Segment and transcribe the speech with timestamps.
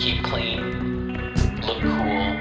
[0.00, 2.32] Keep clean, look cool,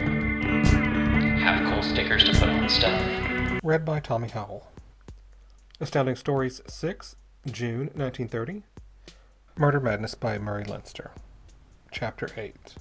[1.40, 3.60] have cool stickers to put on stuff.
[3.62, 4.72] Read by Tommy Howell.
[5.82, 7.18] Astounding Stories 6,
[7.48, 8.64] June 1930.
[9.58, 11.12] Murder Madness by Murray Leinster.
[11.92, 12.76] Chapter 8.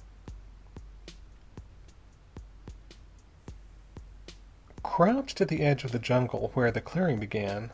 [4.81, 7.71] Crouched at the edge of the jungle where the clearing began,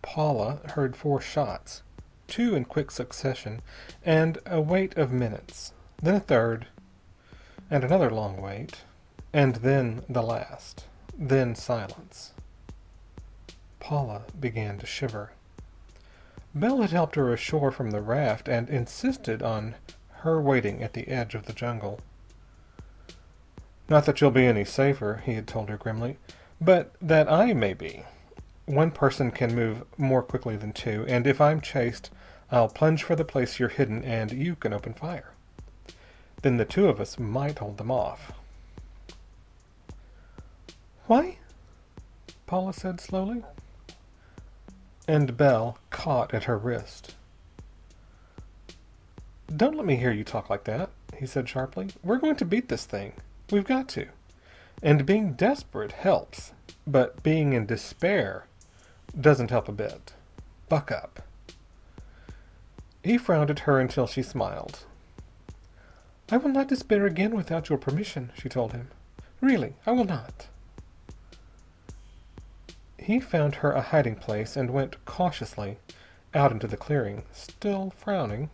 [0.00, 1.82] Paula heard four shots,
[2.28, 3.60] two in quick succession,
[4.02, 6.66] and a wait of minutes, then a third,
[7.70, 8.82] and another long wait,
[9.32, 12.32] and then the last, then silence.
[13.78, 15.32] Paula began to shiver.
[16.54, 19.76] Bell had helped her ashore from the raft and insisted on
[20.20, 22.00] her waiting at the edge of the jungle.
[23.88, 26.18] Not that you'll be any safer, he had told her grimly,
[26.60, 28.04] but that I may be.
[28.66, 32.10] One person can move more quickly than two, and if I'm chased,
[32.50, 35.32] I'll plunge for the place you're hidden and you can open fire.
[36.42, 38.32] Then the two of us might hold them off.
[41.06, 41.38] Why?
[42.46, 43.42] Paula said slowly.
[45.06, 47.14] And Bell caught at her wrist.
[49.54, 51.88] Don't let me hear you talk like that, he said sharply.
[52.04, 53.14] We're going to beat this thing.
[53.50, 54.06] We've got to.
[54.82, 56.52] And being desperate helps,
[56.86, 58.46] but being in despair
[59.20, 60.12] doesn't help a bit.
[60.68, 61.22] Buck up.
[63.02, 64.84] He frowned at her until she smiled.
[66.32, 68.88] I will not despair again without your permission, she told him.
[69.40, 70.46] Really, I will not.
[72.98, 75.78] He found her a hiding place and went cautiously
[76.32, 78.50] out into the clearing, still frowning.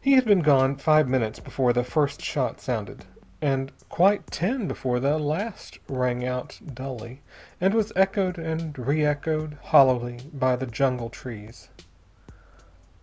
[0.00, 3.06] He had been gone five minutes before the first shot sounded,
[3.40, 7.22] and quite ten before the last rang out dully,
[7.60, 11.68] and was echoed and re-echoed hollowly by the jungle trees.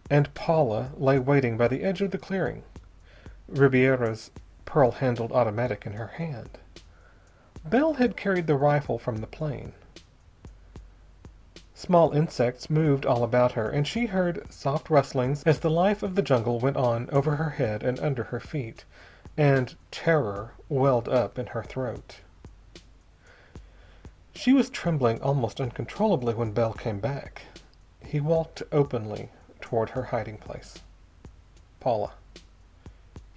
[0.09, 2.63] And Paula lay waiting by the edge of the clearing,
[3.47, 4.31] Ribiera's
[4.65, 6.57] pearl-handled automatic in her hand.
[7.63, 9.73] Bell had carried the rifle from the plane.
[11.73, 16.15] Small insects moved all about her, and she heard soft rustlings as the life of
[16.15, 18.83] the jungle went on over her head and under her feet,
[19.37, 22.21] and terror welled up in her throat.
[24.33, 27.43] She was trembling almost uncontrollably when Bell came back.
[28.03, 29.29] He walked openly
[29.61, 30.79] toward her hiding place.
[31.79, 32.13] Paula.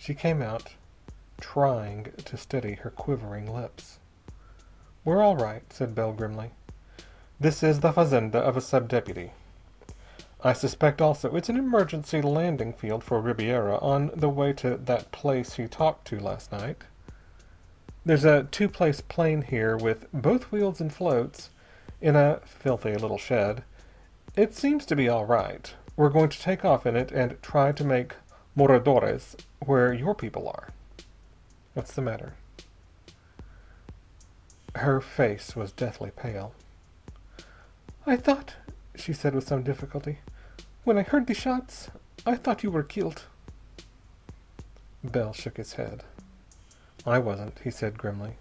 [0.01, 0.77] She came out,
[1.43, 3.99] trying to steady her quivering lips.
[5.05, 6.53] We're all right, said Bell grimly.
[7.39, 9.33] This is the fazenda of a sub-deputy.
[10.43, 15.13] I suspect also it's an emergency landing field for Ribiera on the way to that
[15.13, 16.79] place he talked to last night.
[18.03, 21.51] There's a two-place plane here with both wheels and floats
[22.01, 23.65] in a filthy little shed.
[24.35, 25.75] It seems to be all right.
[25.95, 28.15] We're going to take off in it and try to make
[28.55, 30.71] Moradores where your people are.
[31.75, 32.35] What's the matter?
[34.75, 36.53] Her face was deathly pale.
[38.07, 38.55] I thought,
[38.95, 40.19] she said with some difficulty,
[40.85, 41.91] when I heard the shots,
[42.27, 43.25] I thought you were killed.
[45.03, 46.03] Bell shook his head.
[47.07, 48.33] I wasn't, he said grimly.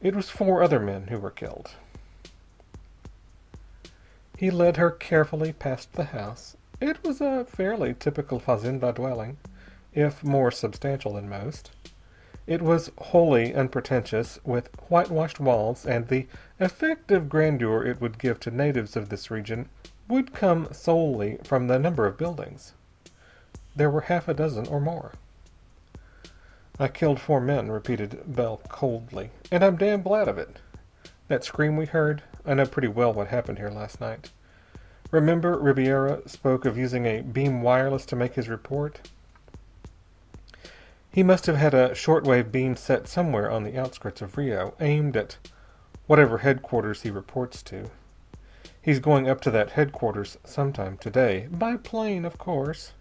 [0.00, 1.70] It was four other men who were killed.
[4.36, 6.56] He led her carefully past the house.
[6.80, 9.38] It was a fairly typical fazenda dwelling,
[9.94, 11.70] if more substantial than most.
[12.46, 16.26] It was wholly unpretentious, with whitewashed walls, and the
[16.60, 19.70] effect of grandeur it would give to natives of this region
[20.06, 22.74] would come solely from the number of buildings.
[23.74, 25.12] There were half a dozen or more.
[26.78, 30.58] I killed four men, repeated Bell coldly, and I'm damn glad of it.
[31.28, 34.30] That scream we heard, I know pretty well what happened here last night.
[35.10, 39.10] Remember Ribiera spoke of using a beam wireless to make his report?
[41.10, 45.16] He must have had a shortwave beam set somewhere on the outskirts of Rio, aimed
[45.16, 45.38] at
[46.06, 47.90] Whatever headquarters he reports to.
[48.80, 51.48] He's going up to that headquarters sometime today.
[51.50, 52.92] By plane, of course.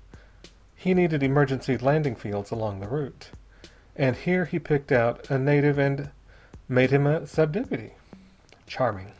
[0.75, 3.29] He needed emergency landing fields along the route.
[3.95, 6.09] And here he picked out a native and
[6.67, 7.91] made him a subdeputy.
[8.65, 9.11] Charming.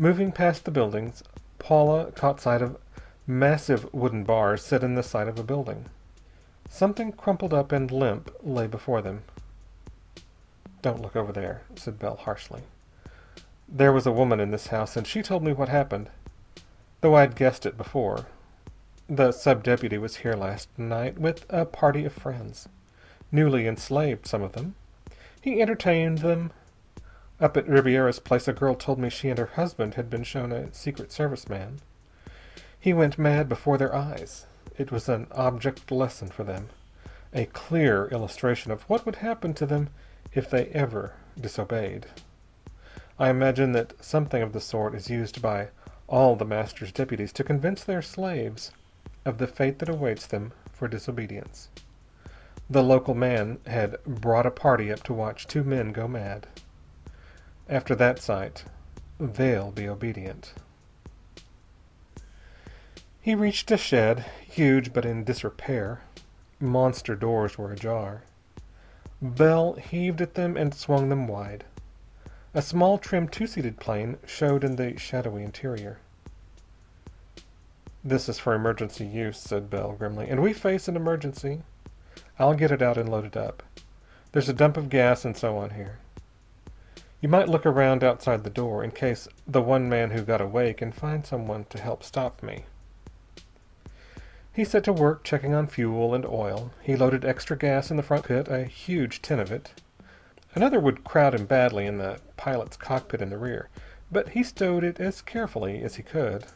[0.00, 1.24] Moving past the buildings,
[1.58, 2.78] Paula caught sight of
[3.26, 5.86] massive wooden bars set in the side of a building.
[6.68, 9.24] Something crumpled up and limp lay before them.
[10.82, 12.62] "Don't look over there," said Bell harshly.
[13.68, 16.10] "There was a woman in this house, and she told me what happened,
[17.00, 18.26] though I'd guessed it before.
[19.08, 22.68] The sub deputy was here last night with a party of friends.
[23.32, 24.76] Newly enslaved, some of them.
[25.40, 26.52] He entertained them.
[27.40, 30.50] Up at Ribiera's place a girl told me she and her husband had been shown
[30.50, 31.78] a Secret Service man.
[32.80, 34.46] He went mad before their eyes.
[34.76, 36.68] It was an object lesson for them,
[37.32, 39.90] a clear illustration of what would happen to them
[40.32, 42.06] if they ever disobeyed.
[43.20, 45.68] I imagine that something of the sort is used by
[46.08, 48.72] all the Master's deputies to convince their slaves
[49.24, 51.68] of the fate that awaits them for disobedience.
[52.68, 56.46] The local man had brought a party up to watch two men go mad.
[57.68, 58.64] After that sight,
[59.20, 60.54] they'll be obedient.
[63.20, 66.00] He reached a shed, huge but in disrepair.
[66.60, 68.22] Monster doors were ajar.
[69.20, 71.64] Bell heaved at them and swung them wide.
[72.54, 75.98] A small, trim, two-seated plane showed in the shadowy interior.
[78.02, 80.30] "This is for emergency use," said Bell grimly.
[80.30, 81.62] "And we face an emergency.
[82.38, 83.62] I'll get it out and load it up.
[84.32, 85.98] There's a dump of gas and so on here.
[87.20, 90.72] You might look around outside the door, in case the one man who got away
[90.72, 92.64] can find someone to help stop me."
[94.52, 96.72] He set to work checking on fuel and oil.
[96.80, 99.72] He loaded extra gas in the front pit, a huge tin of it.
[100.54, 103.68] Another would crowd him badly in the pilot's cockpit in the rear,
[104.10, 106.46] but he stowed it as carefully as he could.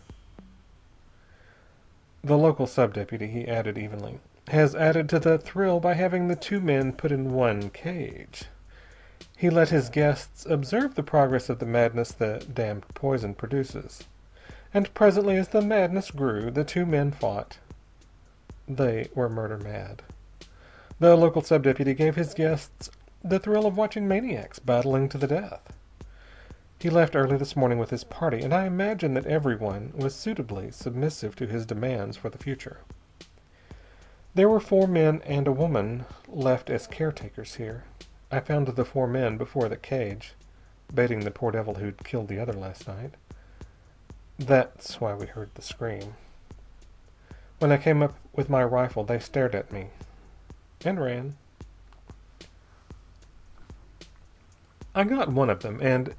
[2.25, 6.61] The local sub-deputy, he added evenly, has added to the thrill by having the two
[6.61, 8.45] men put in one cage.
[9.43, 14.05] He let his guests observe the progress of the madness the damned poison produces.
[14.73, 17.59] And presently, as the madness grew, the two men fought.
[18.69, 20.03] They were murder mad.
[21.01, 22.89] The local sub-deputy gave his guests
[23.25, 25.73] the thrill of watching maniacs battling to the death.
[26.79, 30.71] He left early this morning with his party, and I imagine that everyone was suitably
[30.71, 32.83] submissive to his demands for the future.
[34.37, 37.83] There were four men and a woman left as caretakers here.
[38.35, 40.33] I found the four men before the cage,
[40.93, 43.13] baiting the poor devil who'd killed the other last night.
[44.39, 46.15] That's why we heard the scream.
[47.59, 49.89] When I came up with my rifle, they stared at me
[50.83, 51.37] and ran.
[54.95, 56.15] I got one of them, and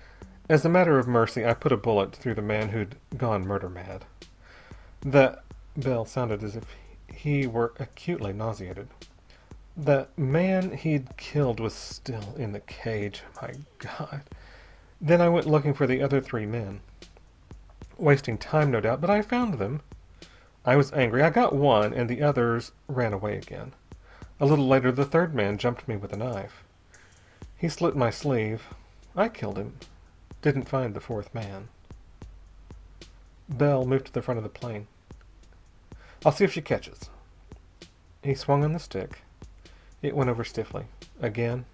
[0.48, 3.70] as a matter of mercy I put a bullet through the man who'd gone murder
[3.70, 4.06] mad.
[5.02, 5.40] The
[5.76, 6.66] Bell sounded as if
[7.12, 8.88] he were acutely nauseated.
[9.76, 13.24] The man he'd killed was still in the cage.
[13.42, 14.22] My God.
[15.02, 16.82] Then I went looking for the other three men.
[17.98, 19.82] Wasting time, no doubt, but I found them.
[20.64, 21.24] I was angry.
[21.24, 23.74] I got one, and the others ran away again.
[24.40, 26.64] A little later the third man jumped me with a knife.
[27.58, 28.64] He slit my sleeve.
[29.16, 29.78] I killed him.
[30.42, 31.70] Didn't find the fourth man.
[33.50, 34.88] Bell moved to the front of the plane.
[36.26, 37.10] I'll see if she catches.
[38.22, 39.23] He swung on the stick.
[40.04, 40.86] It went over stiffly.
[41.22, 41.66] Again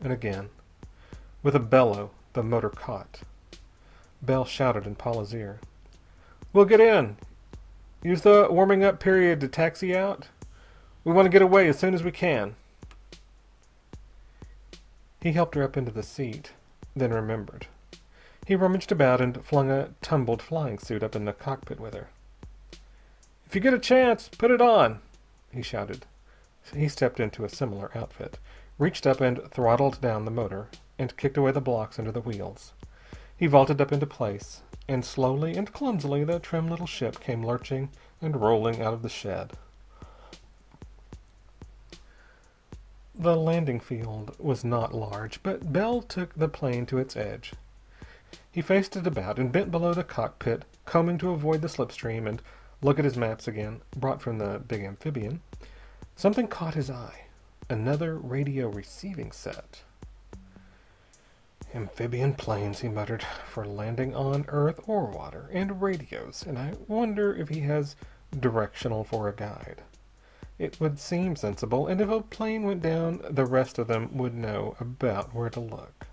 [0.00, 0.48] and again.
[1.42, 3.20] With a bellow, the motor caught.
[4.22, 5.58] Bell shouted in Paula's ear.
[6.52, 7.16] "We'll get in.
[8.02, 10.28] Use the warming up period to taxi out.
[11.02, 12.54] We want to get away as soon as we can."
[15.20, 16.52] He helped her up into the seat,
[16.94, 17.66] then remembered.
[18.46, 22.08] He rummaged about and flung a tumbled flying suit up in the cockpit with her.
[23.46, 25.00] "If you get a chance, put it on!"
[25.50, 26.06] he shouted.
[26.72, 28.38] He stepped into a similar outfit,
[28.78, 30.68] reached up and throttled down the motor,
[30.98, 32.72] and kicked away the blocks under the wheels.
[33.36, 37.90] He vaulted up into place, and slowly and clumsily the trim little ship came lurching
[38.22, 39.52] and rolling out of the shed.
[43.14, 47.52] The landing field was not large, but Bell took the plane to its edge.
[48.50, 52.42] He faced it about and bent below the cockpit, combing to avoid the slipstream and
[52.82, 55.40] look at his maps again, brought from the big amphibian.
[56.16, 57.26] Something caught his eye.
[57.68, 59.82] Another radio receiving set.
[61.74, 67.34] Amphibian planes, he muttered, for landing on Earth or water, and radios, and I wonder
[67.34, 67.96] if he has
[68.38, 69.82] directional for a guide.
[70.56, 74.34] It would seem sensible, and if a plane went down, the rest of them would
[74.34, 76.06] know about where to look.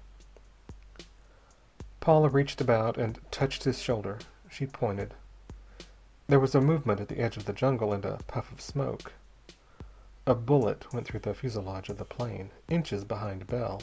[2.00, 4.18] Paula reached about and touched his shoulder.
[4.50, 5.14] She pointed.
[6.28, 9.14] There was a movement at the edge of the jungle, and a puff of smoke.
[10.32, 13.82] A bullet went through the fuselage of the plane, inches behind Bell.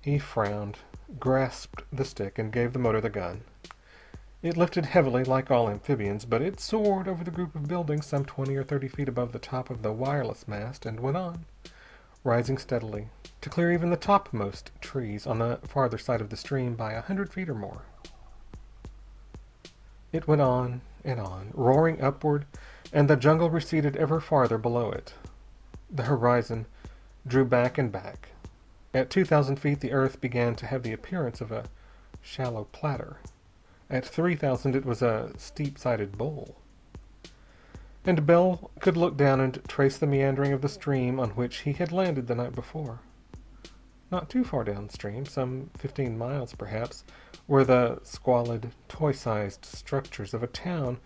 [0.00, 0.78] He frowned,
[1.20, 3.42] grasped the stick, and gave the motor the gun.
[4.42, 8.24] It lifted heavily, like all amphibians, but it soared over the group of buildings some
[8.24, 11.44] twenty or thirty feet above the top of the wireless mast, and went on,
[12.24, 13.08] rising steadily,
[13.42, 17.02] to clear even the topmost trees on the farther side of the stream by a
[17.02, 17.82] hundred feet or more.
[20.12, 22.46] It went on and on, roaring upward,
[22.90, 25.12] and the jungle receded ever farther below it.
[25.90, 26.66] The horizon
[27.26, 28.30] drew back and back.
[28.92, 31.66] At two thousand feet the earth began to have the appearance of a
[32.20, 33.18] shallow platter.
[33.88, 36.56] At three thousand it was a steep-sided bowl.
[38.04, 41.72] And Bell could look down and trace the meandering of the stream on which he
[41.72, 43.00] had landed the night before.
[44.10, 47.04] Not too far downstream, some fifteen miles perhaps,
[47.48, 50.98] were the squalid, toy-sized structures of a town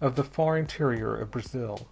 [0.00, 1.88] of the far interior of Brazil.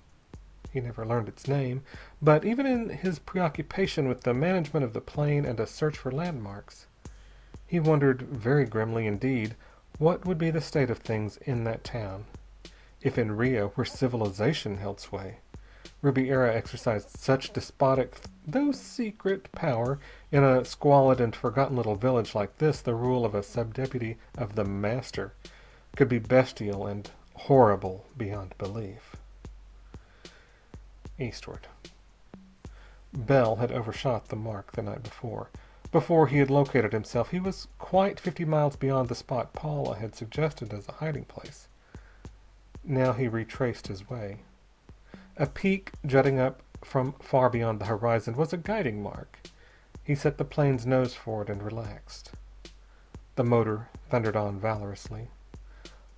[0.76, 1.84] He never learned its name,
[2.20, 6.12] but even in his preoccupation with the management of the plane and a search for
[6.12, 6.84] landmarks,
[7.66, 9.54] he wondered very grimly indeed
[9.96, 12.26] what would be the state of things in that town
[13.00, 15.38] if in Rio, where civilization held sway,
[16.02, 19.98] Ribiera exercised such despotic, though secret, power,
[20.30, 24.56] in a squalid and forgotten little village like this, the rule of a subdeputy of
[24.56, 25.32] the Master
[25.96, 29.15] could be bestial and horrible beyond belief.
[31.18, 31.66] Eastward.
[33.12, 35.48] Bell had overshot the mark the night before.
[35.92, 40.14] Before he had located himself, he was quite fifty miles beyond the spot Paula had
[40.14, 41.68] suggested as a hiding place.
[42.84, 44.38] Now he retraced his way.
[45.36, 49.38] A peak jutting up from far beyond the horizon was a guiding mark.
[50.04, 52.32] He set the plane's nose for it and relaxed.
[53.36, 55.28] The motor thundered on valorously.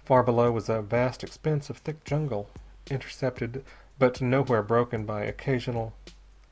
[0.04, 2.50] Far below was a vast expanse of thick jungle,
[2.90, 3.64] intercepted
[3.98, 5.94] but nowhere broken by occasional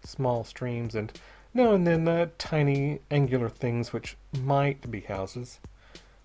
[0.02, 1.12] small streams and
[1.54, 5.58] now and then the tiny angular things which might be houses.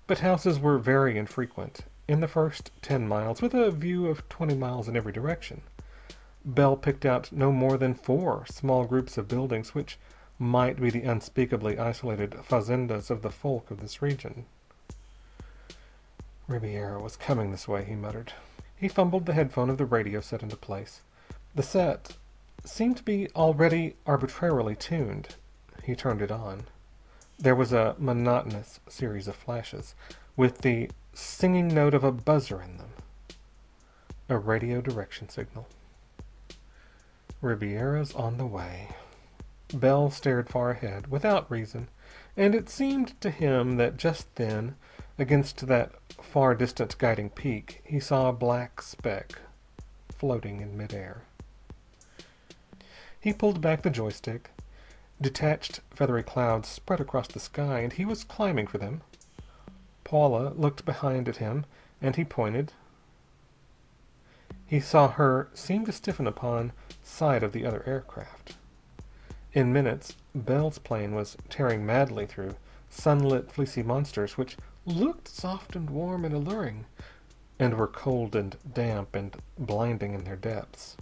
[0.07, 4.55] But houses were very infrequent, in the first ten miles, with a view of twenty
[4.55, 5.61] miles in every direction,
[6.43, 9.97] Bell picked out no more than four small groups of buildings which
[10.39, 14.45] might be the unspeakably isolated fazendas of the folk of this region.
[16.47, 18.33] Ribiera was coming this way, he muttered.
[18.75, 21.01] He fumbled the headphone of the radio set into place.
[21.53, 22.15] The set
[22.63, 25.35] seemed to be already arbitrarily tuned.
[25.83, 26.63] He turned it on.
[27.37, 29.93] There was a monotonous series of flashes,
[30.37, 32.91] with the singing note of a buzzer in them.
[34.29, 35.67] A radio direction signal.
[37.41, 38.89] Ribiera's on the way.
[39.73, 41.89] Bell stared far ahead, without reason,
[42.37, 44.75] and it seemed to him that just then,
[45.17, 45.91] against that
[46.21, 49.33] far distant guiding peak, he saw a black speck
[50.15, 51.23] floating in midair.
[53.21, 54.49] He pulled back the joystick.
[55.21, 59.01] Detached feathery clouds spread across the sky, and he was climbing for them.
[60.03, 61.65] Paula looked behind at him,
[62.01, 62.73] and he pointed.
[64.65, 66.71] He saw her seem to stiffen upon
[67.03, 68.55] sight of the other aircraft.
[69.53, 72.55] In minutes, Bell's plane was tearing madly through
[72.89, 76.85] sunlit, fleecy monsters which looked soft and warm and alluring,
[77.59, 80.97] and were cold and damp and blinding in their depths.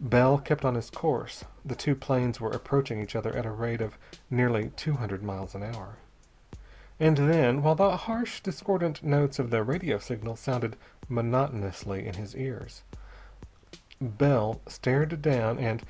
[0.00, 1.44] Bell kept on his course.
[1.64, 3.96] The two planes were approaching each other at a rate of
[4.30, 5.96] nearly two hundred miles an hour.
[7.00, 10.76] And then, while the harsh, discordant notes of the radio signal sounded
[11.08, 12.82] monotonously in his ears,
[14.00, 15.82] Bell stared down and,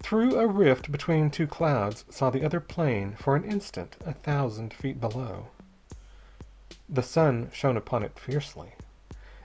[0.00, 4.72] through a rift between two clouds, saw the other plane for an instant a thousand
[4.72, 5.48] feet below.
[6.88, 8.74] The sun shone upon it fiercely.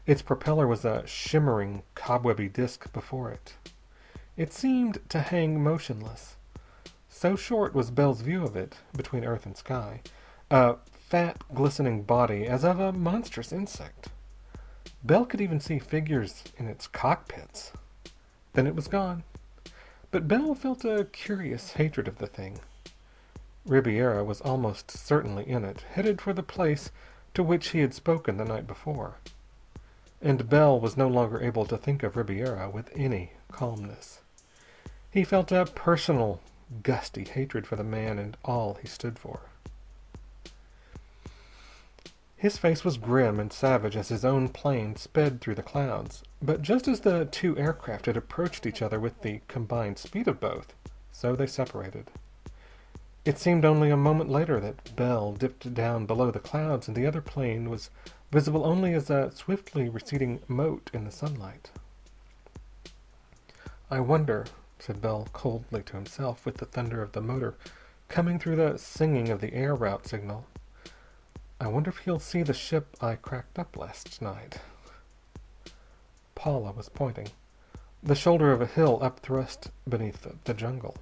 [0.06, 3.56] Its propeller was a shimmering, cobwebby disk before it.
[4.38, 6.36] It seemed to hang motionless.
[7.10, 10.02] So short was Bell's view of it, between earth and sky,
[10.52, 14.10] a fat, glistening body as of a monstrous insect.
[15.04, 17.72] Bell could even see figures in its cockpits.
[18.54, 19.24] Then it was gone.
[20.12, 22.60] But Bell felt a curious hatred of the thing.
[23.66, 26.92] Ribiera was almost certainly in it, headed for the place
[27.34, 29.16] to which he had spoken the night before.
[30.22, 34.20] And Bell was no longer able to think of Ribiera with any calmness.
[35.18, 36.42] He felt a personal,
[36.84, 39.40] gusty hatred for the man and all he stood for.
[42.36, 46.22] His face was grim and savage as his own plane sped through the clouds.
[46.40, 50.40] But just as the two aircraft had approached each other with the combined speed of
[50.40, 50.76] both,
[51.12, 52.12] so they separated.
[53.26, 57.08] It seemed only a moment later that Bell dipped down below the clouds and the
[57.08, 57.90] other plane was
[58.32, 61.72] visible only as a swiftly receding mote in the sunlight.
[63.90, 64.46] I wonder,
[64.80, 67.56] said Bell coldly to himself, with the thunder of the motor
[68.10, 70.46] coming through the singing of the air route signal.
[71.60, 74.60] I wonder if he'll see the ship I cracked up last night.
[76.36, 77.30] Paula was pointing.
[78.04, 80.96] The shoulder of a hill upthrust beneath the jungle.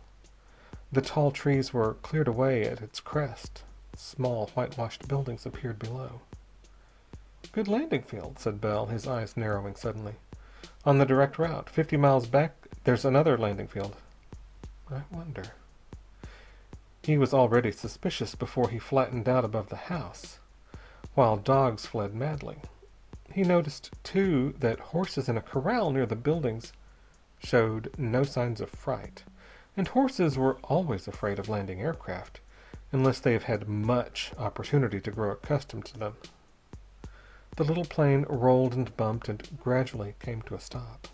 [0.91, 3.63] The tall trees were cleared away at its crest.
[3.98, 6.22] Small, whitewashed buildings appeared below.
[7.51, 10.15] Good landing field, said Bell, his eyes narrowing suddenly.
[10.86, 11.70] On the direct route.
[11.70, 13.96] Fifty miles back, there's another landing field.
[14.89, 15.44] I wonder.
[17.01, 20.39] He was already suspicious before he flattened out above the house,
[21.15, 22.58] while dogs fled madly.
[23.34, 26.74] He noticed, too, that horses in a corral near the buildings
[27.44, 29.24] showed no signs of fright.
[29.75, 32.39] And horses were always afraid of landing aircraft,
[32.92, 36.13] unless they have had much opportunity to grow accustomed to them.
[37.56, 41.08] The little plane rolled and bumped and gradually came to a stop.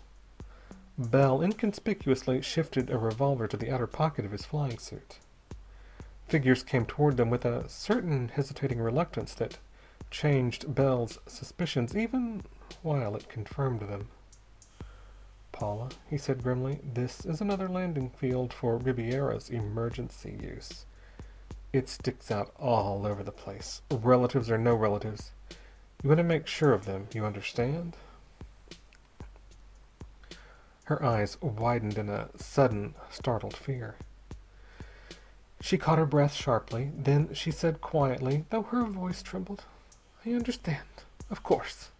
[0.98, 5.18] Bell inconspicuously shifted a revolver to the outer pocket of his flying suit.
[6.28, 9.58] Figures came toward them with a certain hesitating reluctance that
[10.10, 12.42] changed Bell's suspicions even
[12.82, 14.08] while it confirmed them.
[15.50, 20.86] Paula, he said grimly, this is another landing field for Ribiera's emergency use.
[21.72, 23.80] It sticks out all over the place.
[23.90, 25.32] Relatives or no relatives.
[26.02, 27.96] You want to make sure of them, you understand?
[30.92, 33.94] Her eyes widened in a sudden, startled fear.
[35.58, 36.92] She caught her breath sharply.
[36.94, 39.64] Then she said quietly, though her voice trembled,
[40.26, 40.84] I understand.
[41.30, 41.92] Of course.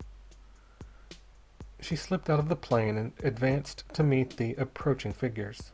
[1.80, 5.72] She slipped out of the plane and advanced to meet the approaching figures.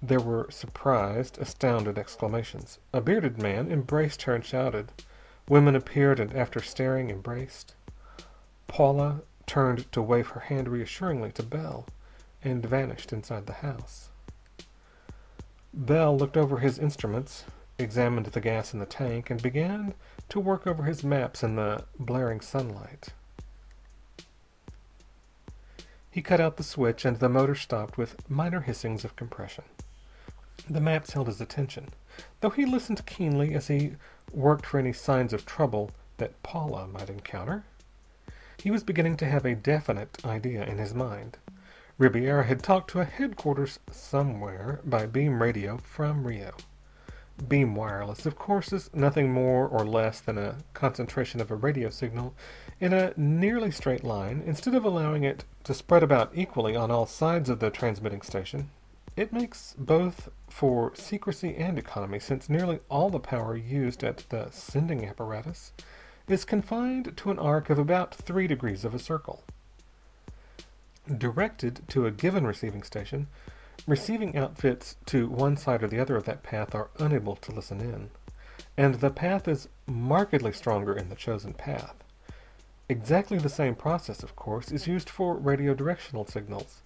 [0.00, 2.78] There were surprised, astounded exclamations.
[2.94, 4.92] A bearded man embraced her and shouted.
[5.46, 7.74] Women appeared and, after staring, embraced.
[8.66, 11.84] Paula turned to wave her hand reassuringly to Bell
[12.40, 14.10] and vanished inside the house.
[15.74, 17.42] Bell looked over his instruments,
[17.76, 19.94] examined the gas in the tank, and began
[20.28, 23.08] to work over his maps in the blaring sunlight.
[26.08, 29.64] He cut out the switch, and the motor stopped with minor hissings of compression.
[30.68, 31.88] The maps held his attention,
[32.40, 33.96] though he listened keenly as he
[34.32, 37.64] worked for any signs of trouble that Paula might encounter.
[38.62, 41.38] He was beginning to have a definite idea in his mind.
[41.96, 46.52] Ribiera had talked to a headquarters somewhere by beam radio from Rio.
[47.48, 51.88] Beam wireless, of course, is nothing more or less than a concentration of a radio
[51.88, 52.34] signal
[52.80, 57.06] in a nearly straight line, instead of allowing it to spread about equally on all
[57.06, 58.68] sides of the transmitting station.
[59.16, 64.50] It makes both for secrecy and economy, since nearly all the power used at the
[64.50, 65.72] sending apparatus
[66.30, 69.42] is confined to an arc of about three degrees of a circle.
[71.06, 73.26] Directed to a given receiving station,
[73.86, 77.80] Receiving outfits to one side or the other of that path are unable to listen
[77.80, 78.10] in.
[78.76, 81.94] And the path is markedly stronger in the chosen path.
[82.88, 86.82] Exactly the same process, of course, is used for radio directional signals,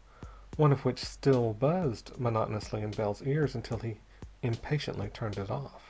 [0.57, 3.99] one of which still buzzed monotonously in Bell's ears until he
[4.43, 5.84] impatiently turned it off.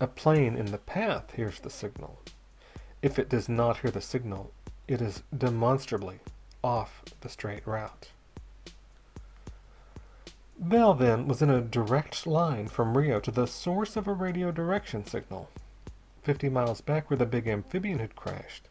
[0.00, 2.20] A plane in the path hears the signal.
[3.02, 4.52] If it does not hear the signal,
[4.86, 6.20] it is demonstrably
[6.62, 8.10] off the straight route.
[10.58, 14.50] Bell, then, was in a direct line from Rio to the source of a radio
[14.50, 15.48] direction signal,
[16.22, 18.68] fifty miles back where the big amphibian had crashed.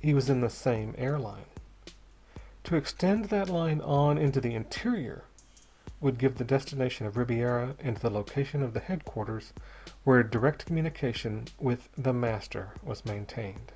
[0.00, 1.46] He was in the same airline.
[2.64, 5.24] To extend that line on into the interior
[6.00, 9.52] would give the destination of Ribiera and the location of the headquarters
[10.04, 13.72] where direct communication with the Master was maintained.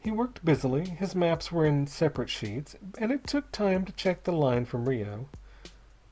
[0.00, 0.88] He worked busily.
[0.88, 4.88] His maps were in separate sheets, and it took time to check the line from
[4.88, 5.28] Rio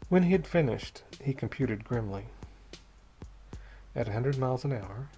[0.08, 2.26] when he had finished, he computed grimly.
[3.96, 5.08] At a hundred miles an hour,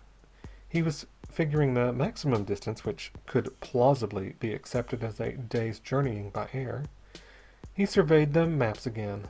[0.68, 6.30] he was figuring the maximum distance which could plausibly be accepted as a day's journeying
[6.30, 6.84] by air.
[7.76, 9.24] He surveyed the maps again.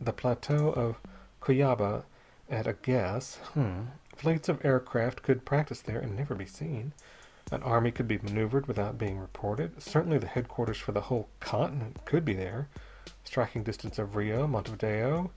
[0.00, 0.96] The plateau of
[1.42, 2.04] Cuyaba
[2.48, 3.36] at a guess.
[3.52, 3.82] Hmm.
[4.16, 6.92] Fleets of aircraft could practice there and never be seen.
[7.52, 9.82] An army could be maneuvered without being reported.
[9.82, 12.68] Certainly the headquarters for the whole continent could be there
[13.28, 15.30] striking distance of Rio, Montevideo,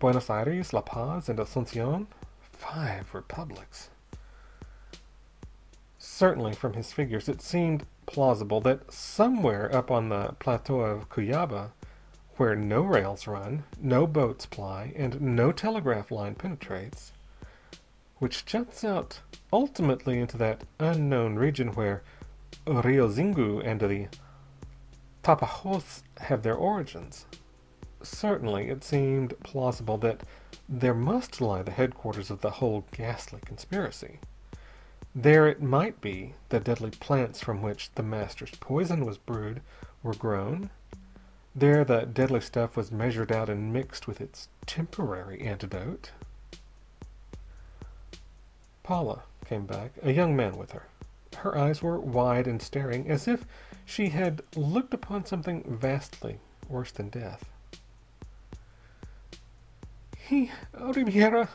[0.00, 2.08] Buenos Aires, La Paz, and Asuncion.
[2.52, 3.88] Five republics.
[5.96, 11.70] Certainly, from his figures, it seemed plausible that somewhere up on the plateau of Cuyaba,
[12.36, 17.12] where no rails run, no boats ply, and no telegraph line penetrates,
[18.18, 19.20] which juts out
[19.52, 22.02] ultimately into that unknown region where
[22.66, 24.08] Rio Xingu and the
[25.22, 27.26] Tapajos have their origins.
[28.02, 30.22] Certainly, it seemed plausible that
[30.68, 34.18] there must lie the headquarters of the whole ghastly conspiracy.
[35.16, 39.62] There it might be the deadly plants from which the Master's poison was brewed
[40.02, 40.70] were grown.
[41.54, 46.10] There the deadly stuff was measured out and mixed with its temporary antidote.
[48.82, 50.88] Paula came back, a young man with her.
[51.36, 53.46] Her eyes were wide and staring, as if
[53.84, 57.48] she had looked upon something vastly worse than death.
[60.16, 61.50] "He Ribiera,"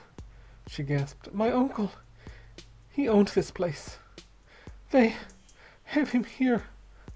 [0.68, 1.34] she gasped.
[1.34, 1.92] "My uncle.
[3.00, 3.98] He owned this place.
[4.92, 5.16] They
[5.86, 6.66] have him here,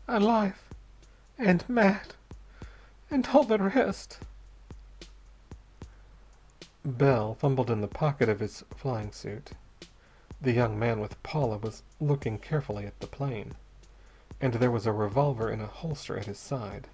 [0.08, 0.64] alive
[1.38, 2.14] and mad
[3.12, 4.20] and all the rest."
[6.86, 9.52] Bell fumbled in the pocket of his flying suit.
[10.40, 13.56] The young man with Paula was looking carefully at the plane,
[14.40, 16.88] and there was a revolver in a holster at his side.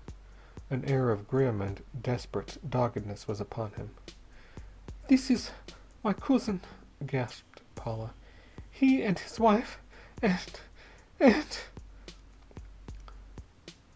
[0.72, 3.92] An air of grim and desperate doggedness was upon him.
[5.10, 5.52] "This is
[6.04, 6.62] my cousin,"
[7.06, 8.16] gasped Paula.
[8.80, 9.78] "He and his wife
[10.22, 10.40] and
[11.20, 11.58] and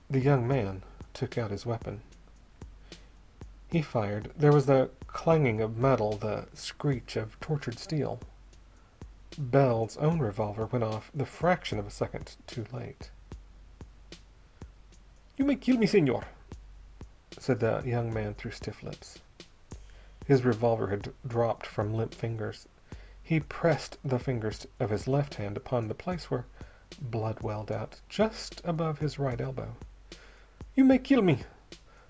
[0.09, 2.01] The young man took out his weapon.
[3.71, 4.33] He fired.
[4.35, 8.19] There was the clanging of metal, the screech of tortured steel.
[9.37, 13.09] Bell's own revolver went off the fraction of a second too late.
[15.37, 16.25] "You may kill me, senor,"
[17.39, 19.19] said the young man through stiff lips.
[20.27, 22.67] His revolver had dropped from limp fingers.
[23.25, 26.45] He pressed the fingers of his left hand upon the place where
[27.01, 29.75] blood welled out, just above his right elbow.
[30.75, 31.43] "You may kill me.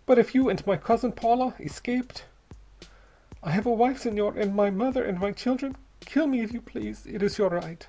[0.06, 2.26] But if you and my cousin Paula escaped
[3.44, 5.76] I have a wife, senor, and my mother and my children.
[6.00, 7.06] Kill me if you please.
[7.06, 7.86] It is your right.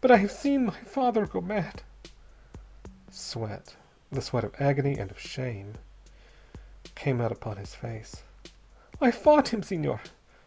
[0.00, 1.82] But I have seen my father go mad."
[3.10, 3.76] Sweat,
[4.10, 5.78] the sweat of agony and of shame,
[6.94, 8.22] came out upon his face.
[9.00, 10.00] I fought him, Senor,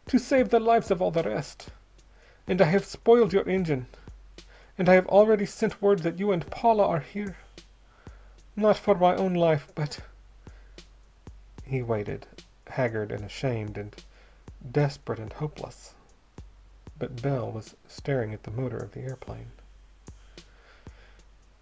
[0.07, 1.69] to save the lives of all the rest.
[2.49, 3.85] And I have spoiled your engine.
[4.77, 7.37] And I have already sent word that you and Paula are here.
[8.55, 9.99] Not for my own life, but
[11.63, 12.25] He waited,
[12.67, 13.95] haggard and ashamed and
[14.71, 15.93] desperate and hopeless.
[16.97, 19.51] But Bell was staring at the motor of the airplane.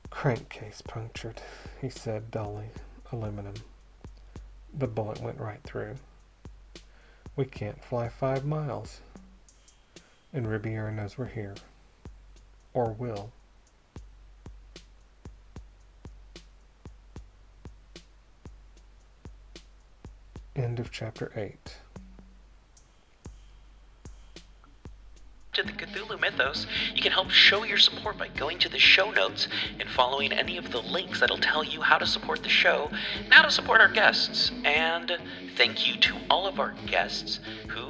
[0.10, 1.42] Crankcase punctured,
[1.82, 2.70] he said dully.
[3.12, 3.56] Aluminum.
[4.74, 5.96] The bullet went right through.
[7.36, 9.02] We can't fly five miles.
[10.38, 11.56] And Ribiera knows we're here.
[12.76, 13.32] Or will.
[20.56, 21.78] End of chapter 8.
[25.58, 29.10] to the Cthulhu Mythos, you can help show your support by going to the show
[29.10, 29.48] notes
[29.80, 32.92] and following any of the links that'll tell you how to support the show
[33.24, 34.52] and how to support our guests.
[34.66, 35.18] And
[35.56, 37.90] thank you to all of our guests who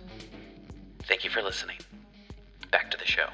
[1.03, 1.77] Thank you for listening.
[2.71, 3.27] Back to the show.